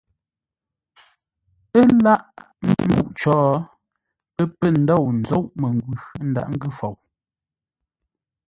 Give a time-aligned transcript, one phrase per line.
[1.79, 2.21] Ə́ láʼ
[2.67, 3.33] mbə́ nguʼ cǒ,
[4.35, 5.95] pə́ pə̂ ndôu ńzóʼ məngwʉ̂
[6.27, 6.95] ńdaghʼ ńgʉ́ fou.